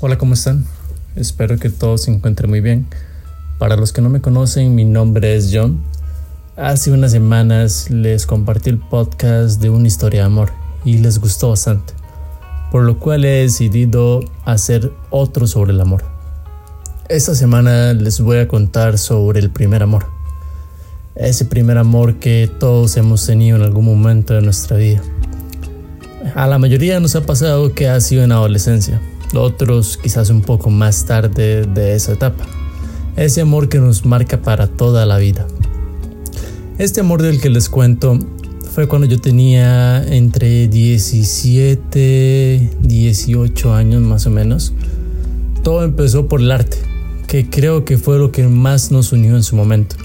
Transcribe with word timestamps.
Hola, 0.00 0.16
¿cómo 0.16 0.34
están? 0.34 0.64
Espero 1.16 1.58
que 1.58 1.70
todos 1.70 2.02
se 2.02 2.12
encuentren 2.12 2.48
muy 2.48 2.60
bien. 2.60 2.86
Para 3.58 3.74
los 3.74 3.92
que 3.92 4.00
no 4.00 4.08
me 4.08 4.20
conocen, 4.20 4.76
mi 4.76 4.84
nombre 4.84 5.34
es 5.34 5.50
John. 5.52 5.82
Hace 6.56 6.92
unas 6.92 7.10
semanas 7.10 7.90
les 7.90 8.24
compartí 8.24 8.70
el 8.70 8.78
podcast 8.78 9.60
de 9.60 9.70
una 9.70 9.88
historia 9.88 10.20
de 10.20 10.26
amor 10.26 10.52
y 10.84 10.98
les 10.98 11.18
gustó 11.18 11.48
bastante, 11.48 11.94
por 12.70 12.84
lo 12.84 13.00
cual 13.00 13.24
he 13.24 13.42
decidido 13.42 14.20
hacer 14.44 14.92
otro 15.10 15.48
sobre 15.48 15.72
el 15.72 15.80
amor. 15.80 16.04
Esta 17.08 17.34
semana 17.34 17.92
les 17.92 18.20
voy 18.20 18.38
a 18.38 18.46
contar 18.46 18.98
sobre 18.98 19.40
el 19.40 19.50
primer 19.50 19.82
amor. 19.82 20.06
Ese 21.16 21.44
primer 21.44 21.76
amor 21.76 22.20
que 22.20 22.48
todos 22.60 22.96
hemos 22.96 23.26
tenido 23.26 23.56
en 23.56 23.64
algún 23.64 23.86
momento 23.86 24.34
de 24.34 24.42
nuestra 24.42 24.76
vida. 24.76 25.02
A 26.36 26.46
la 26.46 26.60
mayoría 26.60 27.00
nos 27.00 27.16
ha 27.16 27.26
pasado 27.26 27.74
que 27.74 27.88
ha 27.88 28.00
sido 28.00 28.22
en 28.22 28.30
adolescencia, 28.30 29.00
otros 29.34 29.96
quizás 29.96 30.30
un 30.30 30.42
poco 30.42 30.70
más 30.70 31.04
tarde 31.04 31.66
de 31.66 31.94
esa 31.94 32.12
etapa. 32.12 32.44
Ese 33.16 33.40
amor 33.40 33.68
que 33.68 33.78
nos 33.78 34.04
marca 34.04 34.40
para 34.40 34.66
toda 34.66 35.06
la 35.06 35.18
vida. 35.18 35.46
Este 36.78 37.00
amor 37.00 37.22
del 37.22 37.40
que 37.40 37.50
les 37.50 37.68
cuento 37.68 38.18
fue 38.70 38.86
cuando 38.86 39.08
yo 39.08 39.20
tenía 39.20 40.04
entre 40.06 40.68
17, 40.68 42.70
18 42.80 43.74
años 43.74 44.02
más 44.02 44.26
o 44.26 44.30
menos. 44.30 44.72
Todo 45.64 45.84
empezó 45.84 46.28
por 46.28 46.40
el 46.40 46.52
arte, 46.52 46.78
que 47.26 47.50
creo 47.50 47.84
que 47.84 47.98
fue 47.98 48.18
lo 48.18 48.30
que 48.30 48.46
más 48.46 48.92
nos 48.92 49.12
unió 49.12 49.34
en 49.34 49.42
su 49.42 49.56
momento. 49.56 49.96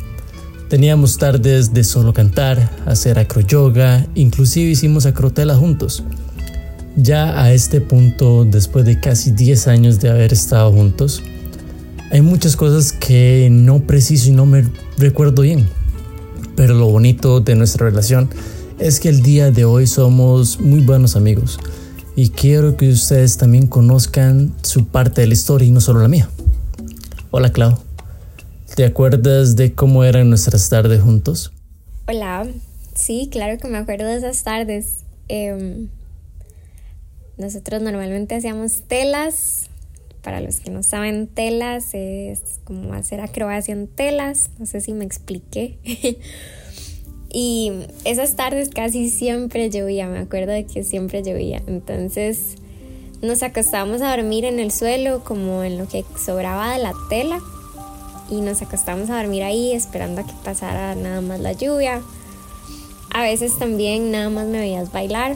Teníamos 0.70 1.20
tardes 1.20 1.72
de 1.72 1.84
solo 1.84 2.14
cantar, 2.14 2.72
hacer 2.88 3.20
acroyoga, 3.20 4.08
inclusive 4.16 4.72
hicimos 4.72 5.06
acrotela 5.06 5.56
juntos. 5.56 6.04
Ya 6.96 7.42
a 7.42 7.52
este 7.52 7.82
punto, 7.82 8.46
después 8.46 8.86
de 8.86 9.00
casi 9.00 9.32
10 9.32 9.68
años 9.68 10.00
de 10.00 10.10
haber 10.10 10.32
estado 10.32 10.72
juntos, 10.72 11.24
hay 12.12 12.22
muchas 12.22 12.56
cosas 12.56 12.94
que 12.94 13.48
no 13.52 13.80
preciso 13.80 14.30
y 14.30 14.34
no 14.34 14.46
me 14.46 14.64
recuerdo 15.00 15.42
bien. 15.42 15.68
Pero 16.56 16.76
lo 16.76 16.88
bonito 16.88 17.40
de 17.40 17.56
nuestra 17.56 17.88
relación 17.88 18.30
es 18.78 19.00
que 19.00 19.10
el 19.10 19.24
día 19.24 19.50
de 19.50 19.66
hoy 19.66 19.88
somos 19.88 20.60
muy 20.60 20.82
buenos 20.82 21.16
amigos. 21.16 21.58
Y 22.16 22.30
quiero 22.30 22.78
que 22.78 22.92
ustedes 22.92 23.38
también 23.38 23.66
conozcan 23.66 24.54
su 24.62 24.86
parte 24.86 25.22
de 25.22 25.28
la 25.28 25.34
historia 25.34 25.68
y 25.68 25.72
no 25.72 25.82
solo 25.82 26.00
la 26.00 26.08
mía. 26.08 26.30
Hola 27.32 27.52
Clau, 27.52 27.80
¿te 28.76 28.86
acuerdas 28.86 29.56
de 29.56 29.74
cómo 29.74 30.04
eran 30.04 30.30
nuestras 30.30 30.70
tardes 30.70 31.02
juntos? 31.02 31.52
Hola, 32.08 32.46
sí, 32.94 33.30
claro 33.32 33.58
que 33.58 33.68
me 33.68 33.80
acuerdo 33.80 34.06
de 34.06 34.18
esas 34.18 34.44
tardes. 34.44 34.98
Eh, 35.28 35.88
nosotros 37.38 37.82
normalmente 37.82 38.36
hacíamos 38.36 38.82
telas. 38.88 39.70
Para 40.22 40.40
los 40.40 40.62
que 40.62 40.72
no 40.72 40.84
saben, 40.84 41.28
telas 41.28 41.94
es 41.94 42.42
como 42.64 42.94
hacer 42.94 43.20
acrobacia 43.20 43.74
en 43.74 43.88
telas. 43.88 44.52
No 44.58 44.66
sé 44.66 44.80
si 44.82 44.94
me 44.94 45.04
expliqué. 45.04 45.78
y 47.30 47.72
esas 48.06 48.36
tardes 48.36 48.70
casi 48.70 49.10
siempre 49.10 49.70
llovía. 49.70 50.08
Me 50.08 50.20
acuerdo 50.20 50.54
de 50.54 50.66
que 50.66 50.84
siempre 50.84 51.24
llovía. 51.24 51.62
Entonces 51.68 52.56
nos 53.22 53.44
acostábamos 53.44 54.02
a 54.02 54.16
dormir 54.16 54.46
en 54.46 54.60
el 54.60 54.72
suelo, 54.72 55.24
como 55.24 55.64
en 55.64 55.78
lo 55.78 55.88
que 55.88 56.06
sobraba 56.18 56.74
de 56.74 56.84
la 56.84 56.94
tela. 57.10 57.40
Y 58.30 58.40
nos 58.42 58.62
acostábamos 58.62 59.10
a 59.10 59.18
dormir 59.18 59.44
ahí 59.44 59.74
esperando 59.74 60.22
a 60.22 60.26
que 60.26 60.34
pasara 60.46 60.96
nada 60.96 61.20
más 61.20 61.40
la 61.42 61.52
lluvia. 61.52 62.02
A 63.14 63.24
veces 63.24 63.58
también 63.60 64.12
nada 64.12 64.30
más 64.30 64.48
me 64.48 64.60
veías 64.60 64.92
bailar 64.92 65.36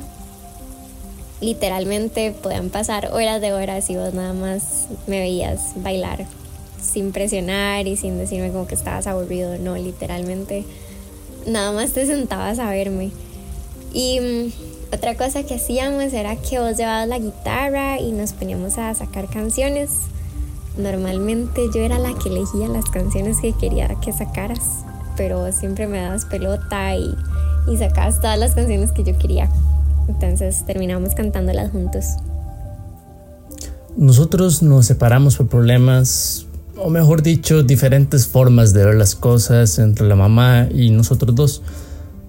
literalmente 1.42 2.32
podían 2.32 2.70
pasar 2.70 3.10
horas 3.14 3.42
de 3.42 3.54
horas 3.54 3.90
y 3.90 3.96
vos 3.96 4.14
nada 4.14 4.34
más 4.34 4.88
me 5.06 5.20
veías 5.20 5.74
bailar 5.76 6.26
sin 6.82 7.12
presionar 7.12 7.88
y 7.88 7.98
sin 7.98 8.18
decirme 8.18 8.52
como 8.52 8.68
que 8.68 8.76
estabas 8.76 9.08
aburrido, 9.08 9.58
no, 9.58 9.76
literalmente 9.76 10.66
nada 11.46 11.72
más 11.72 11.92
te 11.92 12.06
sentabas 12.06 12.60
a 12.60 12.70
verme. 12.70 13.12
Y 13.94 14.20
mm, 14.20 14.94
otra 14.94 15.16
cosa 15.16 15.44
que 15.44 15.56
hacíamos 15.56 16.14
era 16.14 16.36
que 16.36 16.60
vos 16.60 16.78
llevabas 16.78 17.08
la 17.08 17.20
guitarra 17.20 18.00
y 18.00 18.12
nos 18.12 18.34
poníamos 18.34 18.78
a 18.78 18.94
sacar 18.94 19.28
canciones. 19.30 19.92
Normalmente 20.78 21.62
yo 21.74 21.82
era 21.82 21.98
la 21.98 22.14
que 22.14 22.30
elegía 22.30 22.68
las 22.68 22.86
canciones 22.86 23.38
que 23.42 23.54
quería 23.54 23.88
que 24.00 24.14
sacaras, 24.14 24.84
pero 25.16 25.52
siempre 25.52 25.88
me 25.88 26.02
dabas 26.02 26.26
pelota 26.26 26.96
y, 26.96 27.16
y 27.68 27.78
sacabas 27.78 28.22
todas 28.22 28.38
las 28.38 28.54
canciones 28.54 28.92
que 28.92 29.04
yo 29.04 29.18
quería. 29.18 29.50
Entonces 30.08 30.64
terminamos 30.66 31.16
cantándolas 31.16 31.72
juntos. 31.72 32.06
Nosotros 33.96 34.62
nos 34.62 34.86
separamos 34.86 35.38
por 35.38 35.48
problemas, 35.48 36.46
o 36.78 36.90
mejor 36.90 37.24
dicho, 37.24 37.64
diferentes 37.64 38.28
formas 38.28 38.74
de 38.74 38.86
ver 38.86 38.96
las 38.96 39.16
cosas 39.16 39.80
entre 39.80 40.08
la 40.08 40.16
mamá 40.16 40.68
y 40.72 40.92
nosotros 40.92 41.34
dos. 41.36 41.62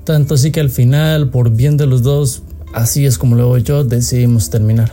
Tanto 0.04 0.34
así 0.34 0.50
que 0.50 0.60
al 0.60 0.70
final, 0.70 1.28
por 1.28 1.50
bien 1.50 1.76
de 1.76 1.86
los 1.86 2.02
dos, 2.02 2.42
así 2.72 3.04
es 3.04 3.18
como 3.18 3.36
luego 3.36 3.58
yo, 3.58 3.84
decidimos 3.84 4.48
terminar. 4.48 4.92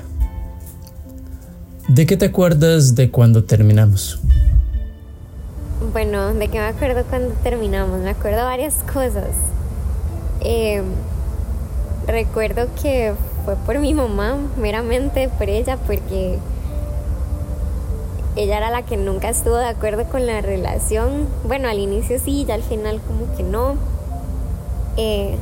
¿De 1.87 2.05
qué 2.05 2.17
te 2.17 2.25
acuerdas 2.25 2.95
de 2.95 3.11
cuando 3.11 3.43
terminamos? 3.43 4.19
Bueno, 5.93 6.33
de 6.33 6.47
qué 6.47 6.59
me 6.59 6.65
acuerdo 6.65 7.03
cuando 7.09 7.29
terminamos. 7.43 8.01
Me 8.01 8.09
acuerdo 8.09 8.43
varias 8.43 8.75
cosas. 8.91 9.29
Eh, 10.41 10.81
recuerdo 12.07 12.67
que 12.81 13.13
fue 13.43 13.55
por 13.55 13.79
mi 13.79 13.93
mamá, 13.93 14.37
meramente 14.57 15.29
por 15.29 15.49
ella, 15.49 15.77
porque 15.85 16.39
ella 18.35 18.57
era 18.57 18.69
la 18.69 18.83
que 18.83 18.97
nunca 18.97 19.29
estuvo 19.29 19.55
de 19.55 19.67
acuerdo 19.67 20.05
con 20.05 20.25
la 20.25 20.41
relación. 20.41 21.27
Bueno, 21.47 21.69
al 21.69 21.79
inicio 21.79 22.19
sí, 22.19 22.45
ya 22.45 22.55
al 22.55 22.63
final 22.63 22.99
como 23.07 23.35
que 23.35 23.43
no. 23.43 23.75
Eh, 24.97 25.37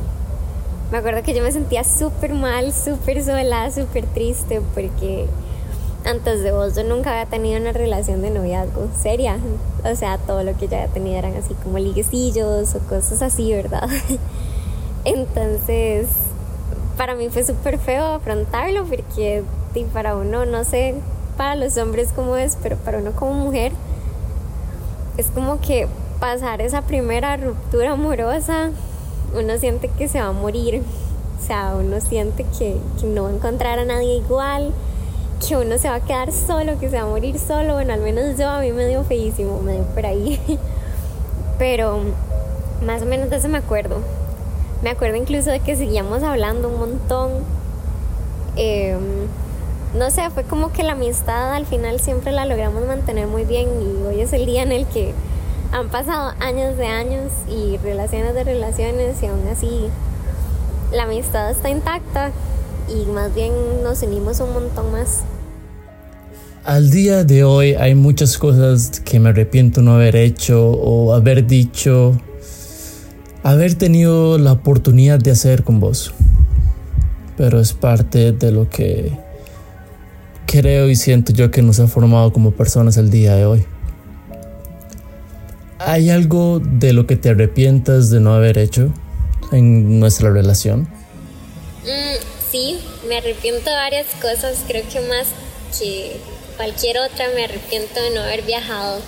me 0.92 0.98
acuerdo 0.98 1.22
que 1.22 1.34
yo 1.34 1.42
me 1.42 1.50
sentía 1.50 1.82
súper 1.82 2.34
mal, 2.34 2.72
súper 2.72 3.24
sola, 3.24 3.70
súper 3.72 4.06
triste, 4.06 4.60
porque 4.74 5.26
antes 6.04 6.42
de 6.42 6.52
vos 6.52 6.76
yo 6.76 6.84
nunca 6.84 7.10
había 7.10 7.26
tenido 7.26 7.60
una 7.60 7.72
relación 7.72 8.22
de 8.22 8.30
noviazgo 8.30 8.88
seria. 9.00 9.38
O 9.82 9.96
sea, 9.96 10.18
todo 10.18 10.44
lo 10.44 10.56
que 10.56 10.68
yo 10.68 10.76
había 10.76 10.88
tenido 10.88 11.18
eran 11.18 11.34
así 11.34 11.54
como 11.54 11.78
liguecillos 11.78 12.74
o 12.74 12.78
cosas 12.80 13.22
así, 13.22 13.52
¿verdad? 13.52 13.88
Entonces 15.04 16.06
para 16.96 17.14
mí 17.14 17.28
fue 17.28 17.44
súper 17.44 17.78
feo 17.78 18.04
afrontarlo 18.04 18.84
porque 18.84 19.42
para 19.92 20.14
uno, 20.14 20.46
no 20.46 20.62
sé, 20.64 20.94
para 21.36 21.56
los 21.56 21.76
hombres 21.76 22.10
cómo 22.14 22.36
es, 22.36 22.56
pero 22.62 22.76
para 22.76 22.98
uno 22.98 23.12
como 23.12 23.32
mujer 23.32 23.72
es 25.16 25.26
como 25.26 25.60
que 25.60 25.88
pasar 26.20 26.60
esa 26.60 26.82
primera 26.82 27.36
ruptura 27.36 27.92
amorosa, 27.92 28.70
uno 29.36 29.58
siente 29.58 29.88
que 29.88 30.08
se 30.08 30.20
va 30.20 30.28
a 30.28 30.32
morir, 30.32 30.82
o 31.40 31.46
sea, 31.46 31.74
uno 31.76 32.00
siente 32.00 32.44
que, 32.56 32.76
que 33.00 33.06
no 33.06 33.24
va 33.24 33.30
a 33.30 33.32
encontrar 33.32 33.78
a 33.78 33.84
nadie 33.84 34.16
igual, 34.16 34.72
que 35.46 35.56
uno 35.56 35.76
se 35.78 35.88
va 35.88 35.96
a 35.96 36.00
quedar 36.00 36.32
solo, 36.32 36.78
que 36.78 36.88
se 36.88 36.96
va 36.96 37.02
a 37.02 37.06
morir 37.06 37.38
solo, 37.38 37.74
bueno, 37.74 37.92
al 37.92 38.00
menos 38.00 38.38
yo 38.38 38.48
a 38.48 38.60
mí 38.60 38.72
me 38.72 38.86
dio 38.86 39.02
feísimo, 39.04 39.60
me 39.60 39.72
dio 39.72 39.84
por 39.86 40.06
ahí, 40.06 40.40
pero 41.58 41.98
más 42.86 43.02
o 43.02 43.06
menos 43.06 43.28
de 43.28 43.36
eso 43.36 43.48
me 43.48 43.58
acuerdo. 43.58 43.96
Me 44.84 44.90
acuerdo 44.90 45.16
incluso 45.16 45.50
de 45.50 45.60
que 45.60 45.76
seguíamos 45.76 46.22
hablando 46.22 46.68
un 46.68 46.78
montón. 46.78 47.30
Em, 48.54 49.00
no 49.98 50.10
sé, 50.10 50.28
fue 50.28 50.44
como 50.44 50.72
que 50.72 50.82
la 50.82 50.92
amistad 50.92 51.54
al 51.54 51.64
final 51.64 52.00
siempre 52.00 52.32
la 52.32 52.44
logramos 52.44 52.86
mantener 52.86 53.26
muy 53.26 53.46
bien 53.46 53.66
y 53.80 54.06
hoy 54.06 54.20
es 54.20 54.34
el 54.34 54.44
día 54.44 54.62
en 54.62 54.72
el 54.72 54.84
que 54.84 55.14
han 55.72 55.88
pasado 55.88 56.34
años 56.38 56.76
de 56.76 56.84
años 56.84 57.32
y 57.48 57.78
relaciones 57.78 58.34
de 58.34 58.44
relaciones 58.44 59.22
y 59.22 59.26
aún 59.26 59.48
así 59.50 59.86
la 60.92 61.04
amistad 61.04 61.50
está 61.50 61.70
intacta 61.70 62.30
y 62.86 63.06
más 63.06 63.34
bien 63.34 63.54
nos 63.82 64.02
unimos 64.02 64.38
un 64.40 64.52
montón 64.52 64.92
más. 64.92 65.22
Al 66.62 66.90
día 66.90 67.24
de 67.24 67.42
hoy 67.42 67.72
hay 67.72 67.94
muchas 67.94 68.36
cosas 68.36 69.00
que 69.00 69.18
me 69.18 69.30
arrepiento 69.30 69.80
no 69.80 69.94
haber 69.94 70.16
hecho 70.16 70.72
o 70.72 71.14
haber 71.14 71.46
dicho 71.46 72.18
haber 73.44 73.74
tenido 73.74 74.38
la 74.38 74.52
oportunidad 74.52 75.20
de 75.20 75.30
hacer 75.30 75.62
con 75.62 75.78
vos. 75.78 76.12
Pero 77.36 77.60
es 77.60 77.74
parte 77.74 78.32
de 78.32 78.50
lo 78.50 78.68
que 78.70 79.12
creo 80.46 80.88
y 80.88 80.96
siento 80.96 81.32
yo 81.32 81.50
que 81.50 81.62
nos 81.62 81.78
ha 81.78 81.86
formado 81.86 82.32
como 82.32 82.52
personas 82.52 82.96
el 82.96 83.10
día 83.10 83.36
de 83.36 83.44
hoy. 83.44 83.64
¿Hay 85.78 86.08
algo 86.08 86.60
de 86.60 86.94
lo 86.94 87.06
que 87.06 87.16
te 87.16 87.28
arrepientas 87.28 88.08
de 88.08 88.20
no 88.20 88.32
haber 88.32 88.56
hecho 88.56 88.92
en 89.52 90.00
nuestra 90.00 90.30
relación? 90.30 90.88
Mm, 91.82 92.16
sí, 92.50 92.78
me 93.06 93.18
arrepiento 93.18 93.68
de 93.68 93.76
varias 93.76 94.06
cosas. 94.22 94.64
Creo 94.66 94.84
que 94.88 95.00
más 95.00 95.26
que 95.78 96.16
cualquier 96.56 96.96
otra 96.98 97.26
me 97.34 97.44
arrepiento 97.44 98.00
de 98.00 98.14
no 98.14 98.22
haber 98.22 98.42
viajado, 98.42 99.00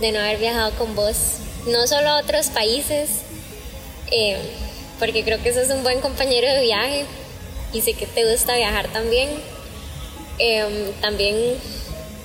de 0.00 0.10
no 0.10 0.18
haber 0.18 0.38
viajado 0.38 0.72
con 0.72 0.96
vos. 0.96 1.36
No 1.70 1.86
solo 1.86 2.08
a 2.08 2.20
otros 2.20 2.48
países, 2.48 3.20
eh, 4.12 4.36
porque 4.98 5.24
creo 5.24 5.42
que 5.42 5.52
sos 5.52 5.68
un 5.70 5.82
buen 5.82 6.00
compañero 6.00 6.46
de 6.52 6.60
viaje 6.60 7.04
y 7.72 7.80
sé 7.80 7.94
que 7.94 8.06
te 8.06 8.30
gusta 8.30 8.56
viajar 8.56 8.88
también. 8.92 9.30
Eh, 10.38 10.92
también 11.00 11.36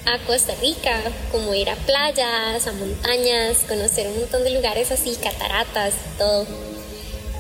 a 0.06 0.20
Costa 0.20 0.54
Rica, 0.62 1.02
como 1.32 1.54
ir 1.54 1.70
a 1.70 1.76
playas, 1.76 2.68
a 2.68 2.72
montañas, 2.74 3.60
conocer 3.68 4.08
un 4.08 4.20
montón 4.20 4.44
de 4.44 4.52
lugares 4.52 4.92
así, 4.92 5.16
cataratas, 5.16 5.94
todo. 6.18 6.46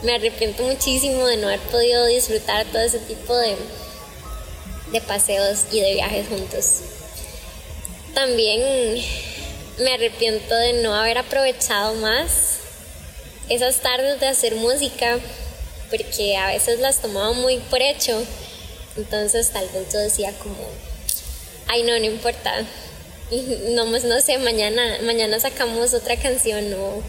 Me 0.04 0.16
arrepiento 0.16 0.64
muchísimo 0.64 1.26
de 1.28 1.38
no 1.38 1.48
haber 1.48 1.60
podido 1.62 2.06
disfrutar 2.06 2.66
todo 2.66 2.82
ese 2.82 3.00
tipo 3.00 3.36
de, 3.36 3.56
de 4.92 5.02
paseos 5.02 5.66
y 5.72 5.82
de 5.82 5.94
viajes 5.94 6.28
juntos. 6.28 6.82
También 8.14 9.04
me 9.80 9.94
arrepiento 9.94 10.56
de 10.56 10.74
no 10.82 10.94
haber 10.94 11.20
aprovechado 11.20 11.96
más 11.96 12.57
esas 13.50 13.78
tardes 13.78 14.20
de 14.20 14.28
hacer 14.28 14.56
música, 14.56 15.20
porque 15.90 16.36
a 16.36 16.48
veces 16.48 16.80
las 16.80 17.02
tomaba 17.02 17.34
muy 17.34 17.58
por 17.58 17.82
hecho. 17.82 18.24
Entonces 18.98 19.52
tal 19.52 19.68
vez 19.70 19.94
yo 19.94 20.00
decía 20.00 20.34
como, 20.40 20.58
ay 21.68 21.84
no, 21.84 21.98
no 21.98 22.06
importa. 22.06 22.54
No, 23.72 23.86
no 23.86 24.22
sé, 24.22 24.38
mañana, 24.38 25.00
mañana 25.04 25.38
sacamos 25.38 25.94
otra 25.94 26.16
canción 26.16 26.74
o, 26.76 27.04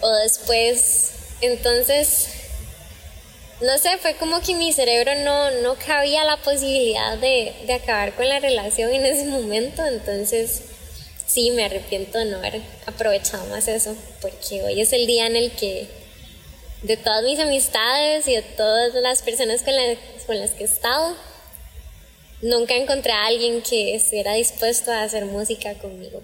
o 0.00 0.10
después. 0.22 1.10
Entonces, 1.42 2.28
no 3.60 3.76
sé, 3.76 3.98
fue 3.98 4.14
como 4.14 4.40
que 4.40 4.54
mi 4.54 4.72
cerebro 4.72 5.14
no, 5.16 5.50
no 5.62 5.74
cabía 5.74 6.24
la 6.24 6.38
posibilidad 6.38 7.18
de, 7.18 7.54
de 7.66 7.74
acabar 7.74 8.14
con 8.14 8.26
la 8.26 8.40
relación 8.40 8.90
en 8.90 9.04
ese 9.04 9.26
momento. 9.26 9.84
Entonces, 9.84 10.62
sí, 11.26 11.50
me 11.52 11.64
arrepiento 11.64 12.18
de 12.18 12.26
no 12.26 12.38
haber 12.38 12.62
aprovechado 12.86 13.46
más 13.46 13.68
eso, 13.68 13.94
porque 14.20 14.62
hoy 14.62 14.80
es 14.80 14.92
el 14.92 15.06
día 15.06 15.26
en 15.26 15.36
el 15.36 15.50
que 15.52 15.88
de 16.84 16.96
todas 16.96 17.24
mis 17.24 17.38
amistades 17.38 18.28
y 18.28 18.34
de 18.34 18.42
todas 18.42 18.92
las 19.02 19.22
personas 19.22 19.62
con, 19.62 20.38
las 20.38 20.50
que 20.50 20.64
he 20.64 20.66
estado, 20.66 21.14
nunca 22.42 22.74
encontré 22.76 23.12
a 23.12 23.26
alguien 23.26 23.62
que 23.62 23.94
estuviera 23.94 24.34
dispuesto 24.34 24.92
a 24.92 25.02
hacer 25.02 25.24
música 25.24 25.74
conmigo. 25.78 26.22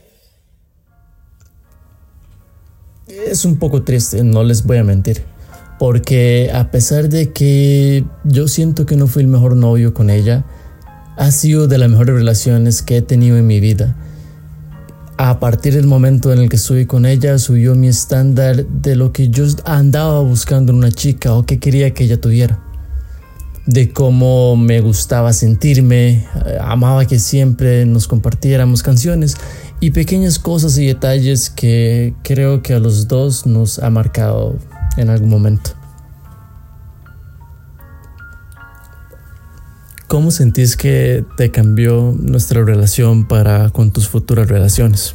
Es 3.09 3.45
un 3.45 3.59
poco 3.59 3.83
triste, 3.83 4.23
no 4.23 4.45
les 4.45 4.65
voy 4.65 4.77
a 4.77 4.85
mentir, 4.85 5.25
porque 5.79 6.51
a 6.53 6.71
pesar 6.71 7.09
de 7.09 7.33
que 7.33 8.05
yo 8.25 8.47
siento 8.47 8.87
que 8.87 8.97
no 8.97 9.07
fui 9.07 9.23
el 9.23 9.29
mejor 9.29 9.57
novio 9.57 9.95
con 9.95 10.11
ella, 10.11 10.45
ha 11.17 11.31
sido 11.33 11.69
de 11.69 11.79
las 11.79 11.89
mejores 11.89 12.15
relaciones 12.15 12.83
que 12.83 12.99
he 12.99 13.03
tenido 13.03 13.37
en 13.39 13.47
mi 13.47 13.61
vida. 13.61 13.97
A 15.23 15.39
partir 15.39 15.75
del 15.75 15.87
momento 15.87 16.33
en 16.33 16.39
el 16.39 16.49
que 16.49 16.57
estuve 16.57 16.87
con 16.87 17.05
ella, 17.05 17.37
subió 17.37 17.75
mi 17.75 17.89
estándar 17.89 18.65
de 18.65 18.97
lo 18.97 19.13
que 19.13 19.29
yo 19.29 19.45
andaba 19.67 20.21
buscando 20.21 20.73
en 20.73 20.79
una 20.79 20.91
chica 20.91 21.35
o 21.35 21.43
que 21.45 21.59
quería 21.59 21.93
que 21.93 22.05
ella 22.05 22.19
tuviera 22.19 22.59
de 23.67 23.93
cómo 23.93 24.57
me 24.57 24.81
gustaba 24.81 25.35
sentirme, 25.35 26.27
eh, 26.47 26.59
amaba 26.59 27.05
que 27.05 27.19
siempre 27.19 27.85
nos 27.85 28.09
compartiéramos 28.09 28.83
canciones 28.83 29.37
y 29.79 29.91
pequeñas 29.91 30.39
cosas 30.39 30.79
y 30.79 30.87
detalles 30.87 31.51
que 31.51 32.15
creo 32.23 32.63
que 32.63 32.73
a 32.73 32.79
los 32.79 33.07
dos 33.07 33.45
nos 33.45 33.79
ha 33.79 33.91
marcado 33.91 34.57
en 34.97 35.11
algún 35.11 35.29
momento. 35.29 35.80
¿Cómo 40.11 40.33
sentís 40.33 40.77
que 40.77 41.25
te 41.37 41.53
cambió 41.53 42.13
nuestra 42.19 42.65
relación 42.65 43.29
para 43.29 43.71
con 43.71 43.93
tus 43.93 44.09
futuras 44.09 44.49
relaciones? 44.49 45.15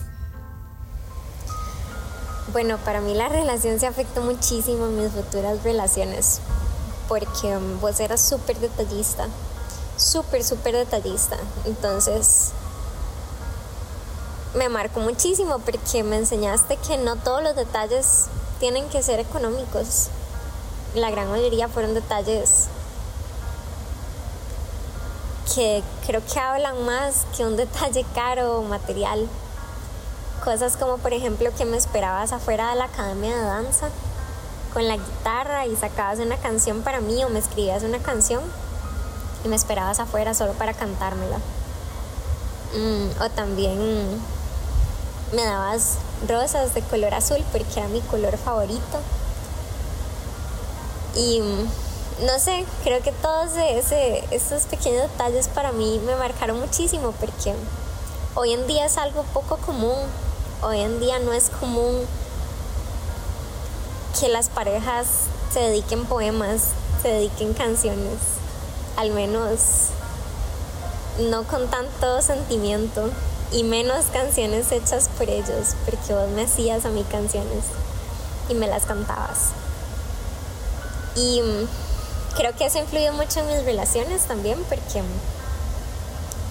Bueno, 2.54 2.78
para 2.78 3.02
mí 3.02 3.14
la 3.14 3.28
relación 3.28 3.78
se 3.78 3.88
afectó 3.88 4.22
muchísimo 4.22 4.86
en 4.86 4.98
mis 4.98 5.12
futuras 5.12 5.62
relaciones 5.66 6.40
porque 7.10 7.58
um, 7.58 7.82
vos 7.82 8.00
eras 8.00 8.22
súper 8.22 8.58
detallista, 8.58 9.28
súper, 9.98 10.46
súper 10.46 10.76
detallista. 10.76 11.36
Entonces, 11.66 12.52
me 14.58 14.70
marcó 14.70 15.02
muchísimo 15.02 15.60
porque 15.60 16.06
me 16.06 16.16
enseñaste 16.16 16.78
que 16.88 16.98
no 17.00 17.18
todos 17.18 17.44
los 17.44 17.58
detalles 17.58 18.28
tienen 18.62 18.88
que 18.88 19.04
ser 19.04 19.20
económicos. 19.20 20.08
La 20.96 21.12
gran 21.12 21.30
mayoría 21.30 21.68
fueron 21.68 21.94
detalles 21.94 22.70
que 25.54 25.84
creo 26.06 26.22
que 26.26 26.40
hablan 26.40 26.86
más 26.86 27.26
que 27.36 27.46
un 27.46 27.58
detalle 27.58 28.06
caro 28.14 28.60
o 28.60 28.64
material. 28.64 29.28
Cosas 30.44 30.78
como 30.78 30.98
por 30.98 31.14
ejemplo 31.14 31.50
que 31.58 31.66
me 31.66 31.78
esperabas 31.78 32.32
afuera 32.32 32.70
de 32.70 32.76
la 32.76 32.86
academia 32.86 33.36
de 33.36 33.44
danza 33.44 33.90
con 34.74 34.88
la 34.88 34.98
guitarra 34.98 35.66
y 35.66 35.76
sacabas 35.76 36.20
una 36.20 36.38
canción 36.38 36.82
para 36.82 37.00
mí 37.00 37.24
o 37.24 37.30
me 37.30 37.40
escribías 37.40 37.84
una 37.84 38.00
canción 38.00 38.42
y 39.44 39.48
me 39.48 39.56
esperabas 39.56 40.00
afuera 40.00 40.34
solo 40.34 40.54
para 40.54 40.74
cantármela. 40.74 41.38
Mm, 42.74 43.22
o 43.22 43.30
también 43.30 44.22
me 45.34 45.44
dabas 45.46 45.98
rosas 46.28 46.74
de 46.74 46.82
color 46.82 47.14
azul 47.14 47.44
porque 47.52 47.80
era 47.80 47.88
mi 47.88 48.02
color 48.02 48.38
favorito. 48.38 49.00
Y 51.16 51.40
mm, 51.40 51.85
no 52.22 52.40
sé, 52.40 52.66
creo 52.84 53.02
que 53.02 53.12
todos 53.12 53.52
ese, 53.58 54.24
esos 54.32 54.64
pequeños 54.64 55.04
detalles 55.04 55.50
para 55.50 55.74
mí 55.74 56.00
me 56.06 56.16
marcaron 56.16 56.60
muchísimo 56.60 57.14
porque 57.20 57.54
hoy 58.36 58.54
en 58.54 58.68
día 58.68 58.86
es 58.86 58.98
algo 58.98 59.24
poco 59.34 59.58
común. 59.58 59.98
Hoy 60.62 60.80
en 60.80 61.00
día 61.02 61.20
no 61.20 61.34
es 61.34 61.50
común 61.50 62.08
que 64.20 64.30
las 64.30 64.48
parejas 64.48 65.08
se 65.54 65.60
dediquen 65.60 66.06
poemas, 66.06 66.70
se 67.02 67.10
dediquen 67.10 67.54
canciones, 67.54 68.18
al 68.96 69.12
menos 69.12 69.90
no 71.20 71.44
con 71.44 71.68
tanto 71.68 72.22
sentimiento 72.22 73.10
y 73.52 73.64
menos 73.64 74.06
canciones 74.06 74.72
hechas 74.72 75.10
por 75.18 75.30
ellos, 75.30 75.76
porque 75.84 76.14
vos 76.14 76.30
me 76.30 76.44
hacías 76.44 76.86
a 76.86 76.90
mí 76.90 77.06
canciones 77.12 77.66
y 78.50 78.54
me 78.54 78.68
las 78.68 78.86
cantabas. 78.86 79.50
Y 81.16 81.42
creo 82.36 82.56
que 82.56 82.66
eso 82.66 82.80
influye 82.80 83.12
mucho 83.12 83.40
en 83.40 83.48
mis 83.48 83.66
relaciones 83.66 84.24
también, 84.24 84.62
porque 84.70 85.02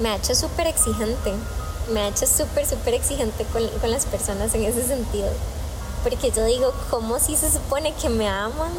me 0.01 0.11
ha 0.11 0.17
hecho 0.17 0.35
súper 0.35 0.67
exigente, 0.67 1.33
me 1.93 2.01
ha 2.01 2.09
hecho 2.09 2.27
súper, 2.27 2.67
súper 2.67 2.95
exigente 2.95 3.45
con, 3.53 3.67
con 3.81 3.91
las 3.91 4.07
personas 4.07 4.55
en 4.55 4.65
ese 4.65 4.87
sentido 4.87 5.31
porque 6.05 6.31
yo 6.31 6.45
digo, 6.45 6.73
¿cómo 6.91 7.19
si 7.19 7.35
se 7.35 7.51
supone 7.51 7.95
que 7.95 8.11
me 8.11 8.29
aman? 8.29 8.71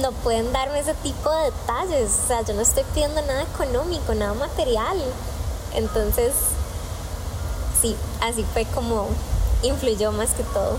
No 0.00 0.10
pueden 0.10 0.50
darme 0.54 0.80
ese 0.80 0.94
tipo 0.94 1.30
de 1.30 1.44
detalles. 1.44 2.10
O 2.24 2.26
sea, 2.26 2.42
yo 2.42 2.54
no 2.54 2.62
estoy 2.62 2.82
pidiendo 2.94 3.20
nada 3.22 3.42
económico, 3.42 4.14
nada 4.14 4.32
material. 4.32 4.96
Entonces, 5.74 6.32
sí, 7.80 7.94
así 8.22 8.44
fue 8.54 8.64
como 8.74 9.06
influyó 9.62 10.10
más 10.12 10.30
que 10.30 10.44
todo. 10.44 10.78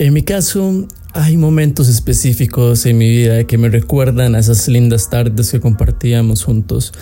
En 0.00 0.14
mi 0.14 0.22
caso, 0.22 0.88
hay 1.12 1.36
momentos 1.36 1.86
específicos 1.90 2.86
en 2.86 2.96
mi 2.96 3.10
vida 3.10 3.44
que 3.44 3.58
me 3.58 3.68
recuerdan 3.68 4.34
a 4.34 4.38
esas 4.38 4.66
lindas 4.66 5.10
tardes 5.10 5.50
que 5.50 5.60
compartíamos 5.60 6.42
juntos. 6.42 6.94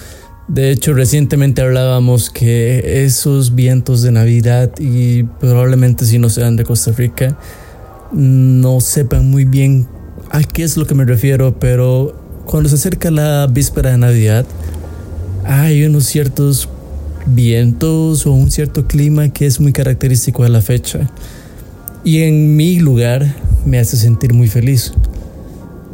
De 0.48 0.72
hecho, 0.72 0.94
recientemente 0.94 1.62
hablábamos 1.62 2.28
que 2.28 3.04
esos 3.04 3.54
vientos 3.54 4.02
de 4.02 4.10
Navidad 4.10 4.72
y 4.80 5.22
probablemente 5.22 6.06
si 6.06 6.18
no 6.18 6.28
sean 6.28 6.56
de 6.56 6.64
Costa 6.64 6.90
Rica, 6.90 7.38
no 8.10 8.80
sepan 8.80 9.30
muy 9.30 9.44
bien 9.44 9.86
a 10.32 10.42
qué 10.42 10.64
es 10.64 10.76
lo 10.76 10.84
que 10.84 10.96
me 10.96 11.04
refiero, 11.04 11.56
pero 11.60 12.20
cuando 12.46 12.68
se 12.68 12.74
acerca 12.74 13.12
la 13.12 13.46
víspera 13.46 13.92
de 13.92 13.98
Navidad, 13.98 14.44
hay 15.44 15.84
unos 15.84 16.04
ciertos 16.04 16.68
vientos 17.26 18.26
o 18.26 18.32
un 18.32 18.50
cierto 18.50 18.88
clima 18.88 19.28
que 19.28 19.46
es 19.46 19.60
muy 19.60 19.72
característico 19.72 20.42
de 20.42 20.48
la 20.48 20.62
fecha. 20.62 21.08
Y 22.08 22.22
en 22.22 22.56
mi 22.56 22.80
lugar 22.80 23.34
me 23.66 23.78
hace 23.78 23.98
sentir 23.98 24.32
muy 24.32 24.48
feliz 24.48 24.94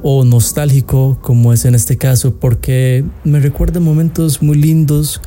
o 0.00 0.22
nostálgico 0.22 1.18
como 1.20 1.52
es 1.52 1.64
en 1.64 1.74
este 1.74 1.98
caso 1.98 2.36
porque 2.36 3.04
me 3.24 3.40
recuerda 3.40 3.80
momentos 3.80 4.40
muy 4.40 4.56
lindos 4.56 5.20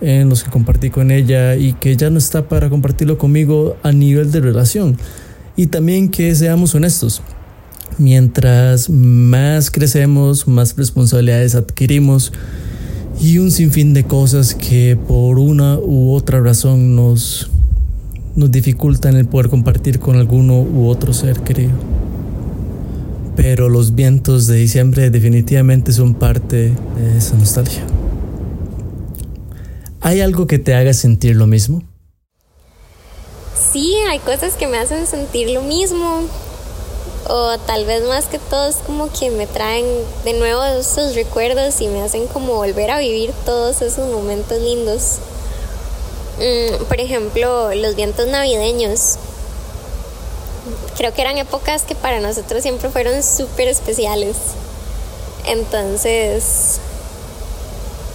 en 0.00 0.30
los 0.30 0.42
que 0.42 0.50
compartí 0.50 0.88
con 0.88 1.10
ella 1.10 1.54
y 1.56 1.74
que 1.74 1.98
ya 1.98 2.08
no 2.08 2.16
está 2.16 2.48
para 2.48 2.70
compartirlo 2.70 3.18
conmigo 3.18 3.76
a 3.82 3.92
nivel 3.92 4.32
de 4.32 4.40
relación. 4.40 4.96
Y 5.54 5.66
también 5.66 6.08
que 6.08 6.34
seamos 6.34 6.74
honestos. 6.74 7.20
Mientras 7.98 8.88
más 8.88 9.70
crecemos, 9.70 10.48
más 10.48 10.74
responsabilidades 10.78 11.54
adquirimos 11.54 12.32
y 13.20 13.36
un 13.36 13.50
sinfín 13.50 13.92
de 13.92 14.04
cosas 14.04 14.54
que 14.54 14.96
por 14.96 15.38
una 15.38 15.78
u 15.78 16.14
otra 16.14 16.40
razón 16.40 16.96
nos, 16.96 17.51
nos 18.36 18.50
dificultan 18.50 19.16
el 19.16 19.26
poder 19.26 19.48
compartir 19.48 19.98
con 19.98 20.16
alguno 20.16 20.60
u 20.60 20.88
otro 20.88 21.12
ser 21.12 21.40
querido 21.40 21.72
pero 23.36 23.68
los 23.68 23.94
vientos 23.94 24.46
de 24.46 24.56
diciembre 24.56 25.10
definitivamente 25.10 25.92
son 25.92 26.14
parte 26.14 26.72
de 26.96 27.18
esa 27.18 27.34
nostalgia. 27.36 27.82
¿Hay 30.00 30.20
algo 30.20 30.46
que 30.46 30.58
te 30.58 30.74
haga 30.74 30.92
sentir 30.92 31.36
lo 31.36 31.46
mismo? 31.46 31.82
Sí, 33.72 33.94
hay 34.08 34.18
cosas 34.18 34.54
que 34.54 34.66
me 34.66 34.78
hacen 34.78 35.06
sentir 35.06 35.50
lo 35.50 35.62
mismo. 35.62 36.22
o 37.28 37.56
tal 37.66 37.86
vez 37.86 38.02
más 38.08 38.26
que 38.26 38.38
todo 38.38 38.68
es 38.68 38.76
como 38.76 39.08
que 39.12 39.30
me 39.30 39.46
traen 39.46 39.86
de 40.24 40.34
nuevo 40.34 40.64
esos 40.64 41.14
recuerdos 41.14 41.80
y 41.80 41.86
me 41.86 42.02
hacen 42.02 42.26
como 42.26 42.56
volver 42.56 42.90
a 42.90 42.98
vivir 42.98 43.30
todos 43.46 43.80
esos 43.80 44.10
momentos 44.10 44.60
lindos. 44.60 45.18
Mm, 46.42 46.84
por 46.86 47.00
ejemplo, 47.00 47.72
los 47.72 47.94
vientos 47.94 48.26
navideños. 48.26 49.16
Creo 50.96 51.14
que 51.14 51.20
eran 51.20 51.38
épocas 51.38 51.82
que 51.82 51.94
para 51.94 52.18
nosotros 52.18 52.62
siempre 52.62 52.90
fueron 52.90 53.22
súper 53.22 53.68
especiales. 53.68 54.36
Entonces, 55.46 56.80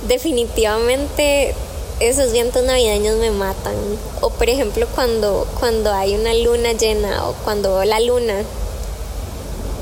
definitivamente 0.09 1.55
esos 2.01 2.33
vientos 2.33 2.63
navideños 2.63 3.15
me 3.15 3.31
matan. 3.31 3.75
O 4.19 4.29
por 4.29 4.49
ejemplo 4.49 4.87
cuando, 4.93 5.47
cuando 5.59 5.93
hay 5.93 6.15
una 6.15 6.33
luna 6.33 6.73
llena 6.73 7.29
o 7.29 7.33
cuando 7.45 7.85
la 7.85 8.01
luna 8.01 8.35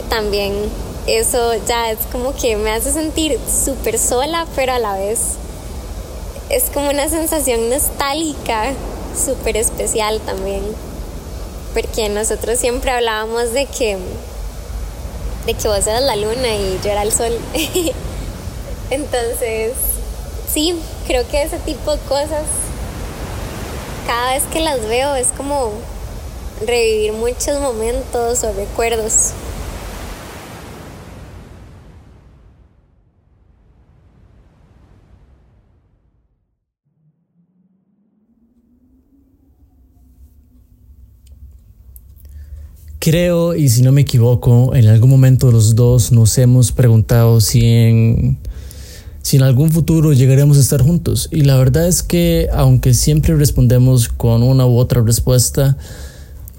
también 0.09 0.53
eso 1.07 1.53
ya 1.67 1.91
es 1.91 1.99
como 2.11 2.35
que 2.35 2.57
me 2.57 2.71
hace 2.71 2.91
sentir 2.91 3.39
súper 3.47 3.99
sola, 3.99 4.47
pero 4.55 4.73
a 4.73 4.79
la 4.79 4.97
vez 4.97 5.19
es 6.49 6.69
como 6.73 6.89
una 6.89 7.09
sensación 7.09 7.69
nostálgica, 7.69 8.73
súper 9.15 9.57
especial 9.57 10.19
también. 10.21 10.63
Porque 11.73 12.09
nosotros 12.09 12.59
siempre 12.59 12.91
hablábamos 12.91 13.51
de 13.51 13.65
que, 13.65 13.97
de 15.45 15.53
que 15.53 15.67
vos 15.67 15.85
eras 15.87 16.03
la 16.03 16.15
luna 16.15 16.55
y 16.55 16.79
yo 16.83 16.91
era 16.91 17.03
el 17.03 17.11
sol. 17.11 17.37
Entonces, 18.89 19.73
sí, 20.51 20.79
creo 21.07 21.27
que 21.27 21.41
ese 21.41 21.57
tipo 21.59 21.95
de 21.95 22.01
cosas, 22.03 22.43
cada 24.07 24.33
vez 24.33 24.43
que 24.53 24.59
las 24.59 24.87
veo 24.87 25.15
es 25.15 25.27
como 25.35 25.71
revivir 26.65 27.13
muchos 27.13 27.59
momentos 27.59 28.43
o 28.43 28.53
recuerdos. 28.53 29.31
Creo, 43.05 43.53
y 43.53 43.69
si 43.69 43.83
no 43.83 43.91
me 43.91 44.01
equivoco, 44.01 44.73
en 44.73 44.87
algún 44.87 45.11
momento 45.11 45.51
los 45.51 45.75
dos 45.75 46.11
nos 46.11 46.35
hemos 46.39 46.71
preguntado 46.71 47.39
si 47.39 47.63
en, 47.63 48.39
si 49.21 49.37
en 49.37 49.43
algún 49.43 49.69
futuro 49.69 50.11
llegaremos 50.11 50.57
a 50.57 50.61
estar 50.61 50.81
juntos. 50.81 51.29
Y 51.31 51.41
la 51.41 51.55
verdad 51.55 51.87
es 51.87 52.01
que, 52.01 52.47
aunque 52.51 52.95
siempre 52.95 53.35
respondemos 53.35 54.09
con 54.09 54.41
una 54.41 54.65
u 54.65 54.79
otra 54.79 55.03
respuesta, 55.03 55.77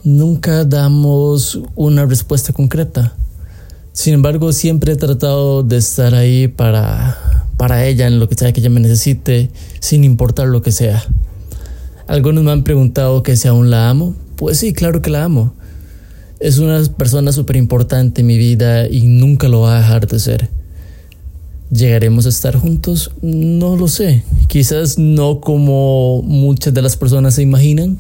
nunca 0.04 0.64
damos 0.64 1.62
una 1.74 2.06
respuesta 2.06 2.52
concreta. 2.52 3.16
Sin 3.92 4.14
embargo, 4.14 4.52
siempre 4.52 4.92
he 4.92 4.96
tratado 4.96 5.64
de 5.64 5.78
estar 5.78 6.14
ahí 6.14 6.46
para, 6.46 7.48
para 7.56 7.84
ella 7.86 8.06
en 8.06 8.20
lo 8.20 8.28
que 8.28 8.36
sea 8.36 8.52
que 8.52 8.60
ella 8.60 8.70
me 8.70 8.78
necesite, 8.78 9.50
sin 9.80 10.04
importar 10.04 10.46
lo 10.46 10.62
que 10.62 10.70
sea. 10.70 11.04
Algunos 12.06 12.44
me 12.44 12.52
han 12.52 12.62
preguntado 12.62 13.24
que 13.24 13.34
si 13.34 13.48
aún 13.48 13.68
la 13.68 13.90
amo. 13.90 14.14
Pues 14.36 14.58
sí, 14.58 14.72
claro 14.72 15.02
que 15.02 15.10
la 15.10 15.24
amo 15.24 15.52
es 16.40 16.58
una 16.58 16.82
persona 16.96 17.32
súper 17.32 17.56
importante 17.56 18.20
en 18.20 18.26
mi 18.26 18.36
vida 18.36 18.88
y 18.88 19.06
nunca 19.06 19.48
lo 19.48 19.62
va 19.62 19.76
a 19.76 19.80
dejar 19.80 20.06
de 20.06 20.18
ser. 20.18 20.48
¿Llegaremos 21.70 22.26
a 22.26 22.28
estar 22.28 22.56
juntos? 22.56 23.10
No 23.22 23.76
lo 23.76 23.88
sé. 23.88 24.22
Quizás 24.46 24.98
no 24.98 25.40
como 25.40 26.22
muchas 26.22 26.72
de 26.72 26.82
las 26.82 26.96
personas 26.96 27.34
se 27.34 27.42
imaginan, 27.42 27.98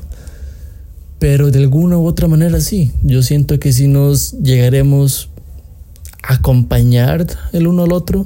pero 1.18 1.50
de 1.50 1.58
alguna 1.58 1.98
u 1.98 2.06
otra 2.06 2.28
manera 2.28 2.60
sí. 2.60 2.92
Yo 3.02 3.22
siento 3.22 3.58
que 3.58 3.72
si 3.72 3.88
nos 3.88 4.32
llegaremos 4.32 5.30
a 6.22 6.34
acompañar 6.34 7.26
el 7.52 7.66
uno 7.66 7.84
al 7.84 7.92
otro, 7.92 8.24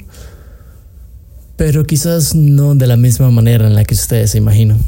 pero 1.57 1.85
quizás 1.85 2.35
no 2.35 2.75
de 2.75 2.87
la 2.87 2.97
misma 2.97 3.31
manera 3.31 3.67
en 3.67 3.75
la 3.75 3.85
que 3.85 3.95
ustedes 3.95 4.33
se 4.33 4.39
imaginan. 4.39 4.81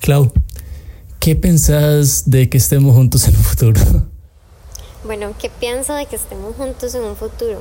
Clau, 0.00 0.32
¿Qué 1.20 1.34
pensás 1.34 2.30
de 2.30 2.48
que 2.48 2.58
estemos 2.58 2.94
juntos 2.94 3.26
en 3.26 3.36
un 3.36 3.42
futuro? 3.42 3.80
Bueno, 5.04 5.34
¿qué 5.38 5.50
pienso 5.50 5.92
de 5.94 6.06
que 6.06 6.14
estemos 6.14 6.54
juntos 6.54 6.94
en 6.94 7.02
un 7.02 7.16
futuro? 7.16 7.60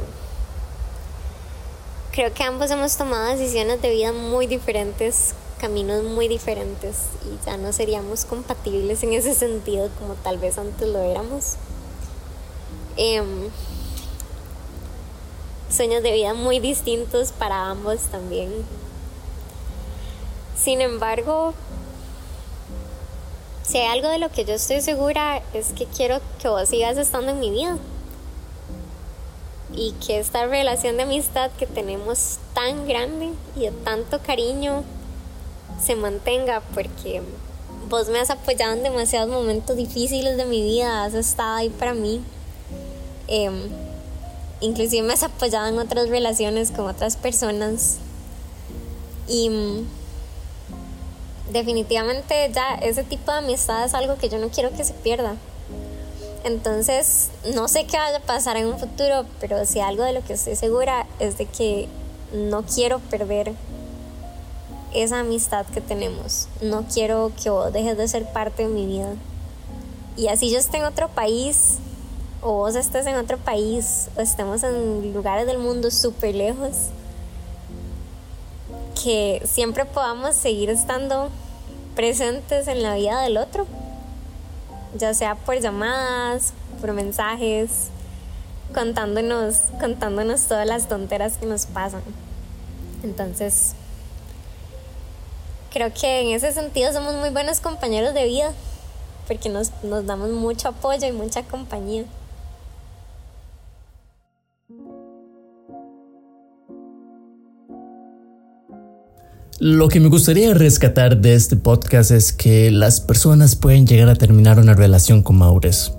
Creo 2.11 2.31
que 2.33 2.43
ambos 2.43 2.69
hemos 2.69 2.95
tomado 2.97 3.35
decisiones 3.35 3.81
de 3.81 3.89
vida 3.89 4.13
muy 4.13 4.45
diferentes, 4.45 5.33
caminos 5.59 6.03
muy 6.03 6.27
diferentes 6.27 6.97
y 7.25 7.45
ya 7.45 7.57
no 7.57 7.73
seríamos 7.73 8.25
compatibles 8.25 9.01
en 9.01 9.13
ese 9.13 9.33
sentido 9.33 9.89
como 9.99 10.13
tal 10.13 10.37
vez 10.37 10.59
antes 10.59 10.87
lo 10.87 10.99
éramos. 10.99 11.55
Em, 12.95 13.49
sueños 15.75 16.03
de 16.03 16.11
vida 16.11 16.35
muy 16.35 16.59
distintos 16.59 17.31
para 17.31 17.71
ambos 17.71 18.01
también. 18.11 18.51
Sin 20.55 20.81
embargo, 20.81 21.53
si 23.67 23.77
hay 23.77 23.88
algo 23.88 24.07
de 24.07 24.17
lo 24.17 24.29
que 24.29 24.45
yo 24.45 24.53
estoy 24.53 24.79
segura 24.79 25.41
es 25.53 25.74
que 25.74 25.86
quiero 25.86 26.21
que 26.41 26.47
vos 26.47 26.69
sigas 26.69 26.97
estando 26.97 27.31
en 27.31 27.39
mi 27.39 27.51
vida. 27.51 27.77
Y 29.75 29.91
que 30.05 30.19
esta 30.19 30.45
relación 30.45 30.95
de 30.95 31.03
amistad 31.03 31.51
que 31.59 31.67
tenemos 31.67 32.38
tan 32.53 32.88
grande 32.88 33.31
y 33.57 33.62
de 33.62 33.71
tanto 33.71 34.19
cariño 34.19 34.83
se 35.83 35.95
mantenga 35.97 36.62
porque 36.74 37.21
vos 37.89 38.07
me 38.07 38.19
has 38.19 38.29
apoyado 38.29 38.74
en 38.74 38.83
demasiados 38.83 39.29
momentos 39.29 39.75
difíciles 39.75 40.38
de 40.38 40.45
mi 40.45 40.62
vida, 40.62 41.03
has 41.03 41.13
estado 41.13 41.57
ahí 41.57 41.69
para 41.69 41.93
mí. 41.93 42.21
Em, 43.27 43.69
inclusive 44.62 45.05
me 45.05 45.13
has 45.13 45.24
apoyado 45.24 45.67
en 45.67 45.77
otras 45.77 46.07
relaciones 46.07 46.71
con 46.71 46.88
otras 46.88 47.17
personas. 47.17 47.97
Y 49.27 49.51
definitivamente 51.51 52.51
ya 52.54 52.75
ese 52.75 53.04
tipo 53.04 53.32
de 53.32 53.39
amistad 53.39 53.86
es 53.86 53.94
algo 53.94 54.18
que 54.18 54.30
yo 54.30 54.38
no 54.38 54.50
quiero 54.50 54.72
que 54.72 54.84
se 54.84 54.94
pierda. 54.94 55.36
Entonces, 56.44 57.30
no 57.54 57.68
sé 57.68 57.86
qué 57.86 57.98
vaya 57.98 58.18
a 58.18 58.22
pasar 58.22 58.58
en 58.58 58.68
un 58.68 58.80
futuro, 58.80 59.25
pero 59.39 59.66
si 59.66 59.80
algo 59.80 60.04
de 60.04 60.13
lo 60.13 60.24
que 60.24 60.34
estoy 60.34 60.56
segura 60.56 61.06
es 61.20 61.38
de 61.38 61.46
que 61.46 61.88
no 62.32 62.63
quiero 62.63 63.00
perder 63.00 63.54
esa 64.94 65.20
amistad 65.20 65.66
que 65.66 65.82
tenemos. 65.82 66.48
No 66.62 66.86
quiero 66.92 67.32
que 67.42 67.50
vos 67.50 67.72
dejes 67.74 67.98
de 67.98 68.08
ser 68.08 68.32
parte 68.32 68.63
de 68.63 68.70
mi 68.70 68.86
vida. 68.86 69.13
Y 70.16 70.27
así 70.27 70.50
yo 70.50 70.58
esté 70.58 70.77
en 70.77 70.86
otro 70.86 71.10
país, 71.10 71.77
o 72.42 72.54
vos 72.54 72.75
estés 72.75 73.06
en 73.06 73.16
otro 73.16 73.38
país, 73.38 74.08
o 74.18 74.22
estemos 74.22 74.63
en 74.63 75.13
lugares 75.13 75.46
del 75.46 75.58
mundo 75.58 75.92
súper 75.92 76.36
lejos, 76.36 76.75
que 79.04 79.42
siempre 79.46 79.86
podamos 79.86 80.36
seguir 80.36 80.70
estando 80.70 81.30
presentes 81.96 82.68
en 82.68 82.84
la 82.84 82.96
vida 82.96 83.22
del 83.22 83.38
otro, 83.38 83.66
ya 84.96 85.13
sea 85.13 85.36
por 85.36 85.60
llamadas, 85.60 86.54
por 86.80 86.94
mensajes, 86.94 87.89
contándonos, 88.74 89.63
contándonos 89.80 90.48
todas 90.48 90.68
las 90.68 90.88
tonteras 90.88 91.38
que 91.38 91.46
nos 91.46 91.66
pasan. 91.66 92.01
Entonces, 93.04 93.74
creo 95.72 95.94
que 95.94 96.22
en 96.22 96.36
ese 96.36 96.51
sentido 96.51 96.92
somos 96.94 97.16
muy 97.16 97.30
buenos 97.30 97.60
compañeros 97.60 98.13
de 98.13 98.25
vida, 98.25 98.51
porque 99.27 99.50
nos, 99.50 99.72
nos 99.84 100.06
damos 100.06 100.30
mucho 100.30 100.70
apoyo 100.70 101.08
y 101.08 101.12
mucha 101.12 101.44
compañía. 101.44 102.06
Lo 109.59 109.87
que 109.87 109.99
me 109.99 110.09
gustaría 110.09 110.53
rescatar 110.53 111.19
de 111.19 111.33
este 111.33 111.55
podcast 111.55 112.11
es 112.11 112.31
que 112.31 112.69
las 112.69 113.01
personas 113.01 113.55
pueden 113.55 113.87
llegar 113.87 114.07
a 114.07 114.15
terminar 114.15 114.59
una 114.59 114.75
relación 114.75 115.23
con 115.23 115.39
Maures 115.39 115.93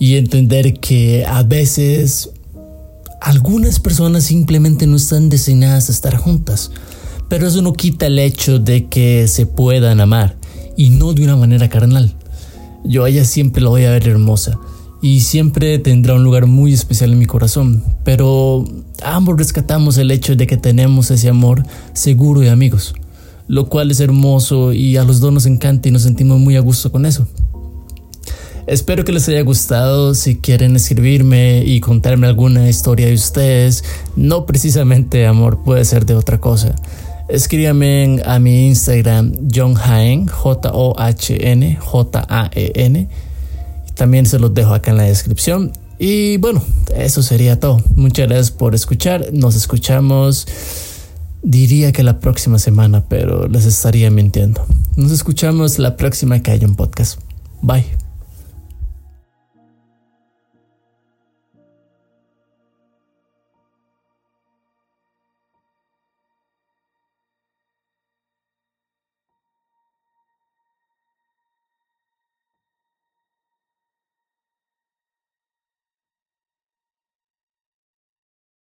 y 0.00 0.16
entender 0.16 0.80
que 0.80 1.24
a 1.24 1.44
veces 1.44 2.30
algunas 3.20 3.78
personas 3.78 4.24
simplemente 4.24 4.88
no 4.88 4.96
están 4.96 5.28
destinadas 5.28 5.88
a 5.88 5.92
estar 5.92 6.16
juntas, 6.16 6.72
pero 7.28 7.46
eso 7.46 7.62
no 7.62 7.74
quita 7.74 8.06
el 8.06 8.18
hecho 8.18 8.58
de 8.58 8.88
que 8.88 9.28
se 9.28 9.46
puedan 9.46 10.00
amar 10.00 10.34
y 10.76 10.90
no 10.90 11.12
de 11.12 11.22
una 11.22 11.36
manera 11.36 11.68
carnal. 11.68 12.12
Yo 12.84 13.06
ella 13.06 13.24
siempre 13.24 13.62
la 13.62 13.68
voy 13.68 13.84
a 13.84 13.92
ver 13.92 14.08
hermosa 14.08 14.58
y 15.02 15.20
siempre 15.20 15.80
tendrá 15.80 16.14
un 16.14 16.22
lugar 16.22 16.46
muy 16.46 16.72
especial 16.72 17.12
en 17.12 17.18
mi 17.18 17.26
corazón, 17.26 17.82
pero 18.04 18.64
ambos 19.02 19.36
rescatamos 19.36 19.98
el 19.98 20.12
hecho 20.12 20.36
de 20.36 20.46
que 20.46 20.56
tenemos 20.56 21.10
ese 21.10 21.28
amor 21.28 21.64
seguro 21.92 22.40
de 22.40 22.50
amigos, 22.50 22.94
lo 23.48 23.68
cual 23.68 23.90
es 23.90 23.98
hermoso 23.98 24.72
y 24.72 24.96
a 24.96 25.02
los 25.02 25.18
dos 25.18 25.32
nos 25.32 25.46
encanta 25.46 25.88
y 25.88 25.92
nos 25.92 26.02
sentimos 26.02 26.38
muy 26.38 26.54
a 26.54 26.60
gusto 26.60 26.92
con 26.92 27.04
eso. 27.04 27.26
Espero 28.68 29.04
que 29.04 29.10
les 29.10 29.28
haya 29.28 29.42
gustado. 29.42 30.14
Si 30.14 30.36
quieren 30.36 30.76
escribirme 30.76 31.64
y 31.66 31.80
contarme 31.80 32.28
alguna 32.28 32.68
historia 32.68 33.08
de 33.08 33.14
ustedes, 33.14 33.82
no 34.14 34.46
precisamente 34.46 35.26
amor, 35.26 35.64
puede 35.64 35.84
ser 35.84 36.06
de 36.06 36.14
otra 36.14 36.40
cosa. 36.40 36.76
Escríbanme 37.28 38.22
a 38.24 38.38
mi 38.38 38.68
Instagram, 38.68 39.48
John 39.52 39.74
Haen, 39.76 40.28
J-O-H-N, 40.28 41.76
J-A-E-N 41.80 43.08
También 43.94 44.26
se 44.26 44.38
los 44.38 44.54
dejo 44.54 44.74
acá 44.74 44.90
en 44.90 44.96
la 44.96 45.04
descripción. 45.04 45.72
Y 45.98 46.36
bueno, 46.38 46.62
eso 46.96 47.22
sería 47.22 47.60
todo. 47.60 47.80
Muchas 47.94 48.26
gracias 48.26 48.50
por 48.50 48.74
escuchar. 48.74 49.28
Nos 49.32 49.54
escuchamos, 49.54 50.46
diría 51.42 51.92
que 51.92 52.02
la 52.02 52.18
próxima 52.18 52.58
semana, 52.58 53.04
pero 53.08 53.46
les 53.48 53.66
estaría 53.66 54.10
mintiendo. 54.10 54.66
Nos 54.96 55.12
escuchamos 55.12 55.78
la 55.78 55.96
próxima 55.96 56.42
que 56.42 56.50
haya 56.50 56.66
un 56.66 56.74
podcast. 56.74 57.20
Bye. 57.62 58.01